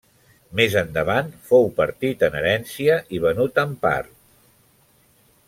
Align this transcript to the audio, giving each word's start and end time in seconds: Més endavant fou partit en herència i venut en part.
Més 0.59 0.77
endavant 0.79 1.29
fou 1.49 1.69
partit 1.81 2.25
en 2.29 2.39
herència 2.41 2.97
i 3.19 3.23
venut 3.27 3.61
en 3.67 3.77
part. 3.85 4.13